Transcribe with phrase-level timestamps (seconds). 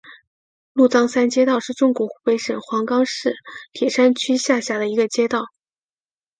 [0.73, 3.35] 鹿獐山街道是中国湖北省黄石市
[3.71, 5.43] 铁山区下辖的一个街道。